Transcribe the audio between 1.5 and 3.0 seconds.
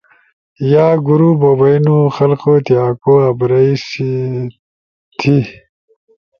بئینو۔ خلقو تیا